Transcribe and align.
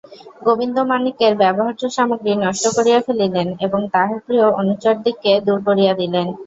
গোবিন্দমাণিক্যের 0.45 1.33
ব্যবহার্য 1.41 1.81
সামগ্রী 1.95 2.31
নষ্ট 2.37 2.63
করিয়া 2.75 2.99
ফেলিলেন 3.05 3.47
এবং 3.65 3.81
তাঁহার 3.93 4.19
প্রিয় 4.25 4.45
অনুচরদিগকে 4.59 5.31
দূর 5.47 5.59
করিয়া 5.67 5.93
দিলেন। 6.01 6.27